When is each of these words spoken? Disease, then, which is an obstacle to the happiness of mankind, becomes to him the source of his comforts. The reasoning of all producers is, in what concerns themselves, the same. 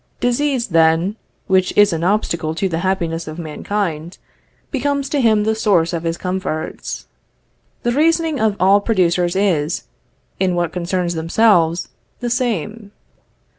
Disease, 0.19 0.69
then, 0.69 1.15
which 1.45 1.77
is 1.77 1.93
an 1.93 2.03
obstacle 2.03 2.55
to 2.55 2.67
the 2.67 2.79
happiness 2.79 3.27
of 3.27 3.37
mankind, 3.37 4.17
becomes 4.71 5.09
to 5.09 5.21
him 5.21 5.43
the 5.43 5.53
source 5.53 5.93
of 5.93 6.01
his 6.01 6.17
comforts. 6.17 7.05
The 7.83 7.91
reasoning 7.91 8.39
of 8.39 8.57
all 8.59 8.81
producers 8.81 9.35
is, 9.35 9.83
in 10.39 10.55
what 10.55 10.73
concerns 10.73 11.13
themselves, 11.13 11.89
the 12.19 12.31
same. 12.31 12.91